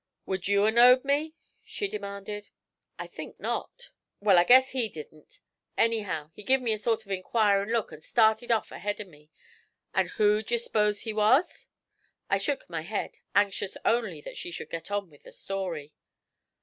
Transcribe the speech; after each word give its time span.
'Would 0.25 0.47
you 0.47 0.65
'a' 0.65 0.71
knowed 0.71 1.05
me?' 1.05 1.35
she 1.63 1.87
demanded. 1.87 2.49
'I 2.97 3.05
think 3.05 3.39
not.' 3.39 3.91
'Wal, 4.19 4.39
I 4.39 4.43
guess 4.45 4.71
he 4.71 4.89
didn't; 4.89 5.41
anyhow, 5.77 6.31
he 6.33 6.41
give 6.41 6.59
me 6.59 6.73
a 6.73 6.79
sort 6.79 7.05
of 7.05 7.11
inquirin' 7.11 7.69
look 7.71 7.93
an' 7.93 8.01
started 8.01 8.49
off 8.49 8.71
ahead 8.71 8.99
of 8.99 9.07
me. 9.07 9.29
An' 9.93 10.07
who 10.07 10.41
d'ye 10.41 10.57
s'pose 10.57 11.01
he 11.01 11.13
was?' 11.13 11.67
I 12.31 12.39
shook 12.39 12.67
my 12.67 12.81
head, 12.81 13.19
anxious 13.35 13.77
only 13.85 14.21
that 14.21 14.37
she 14.37 14.49
should 14.49 14.71
get 14.71 14.89
on 14.89 15.11
with 15.11 15.21
the 15.21 15.31
story. 15.31 15.93